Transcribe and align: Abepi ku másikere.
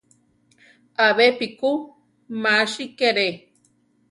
Abepi 1.05 1.47
ku 1.57 1.71
másikere. 2.43 3.27